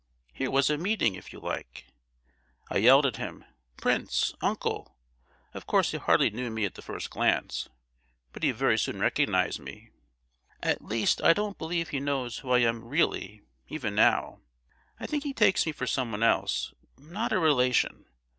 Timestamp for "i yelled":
2.71-3.05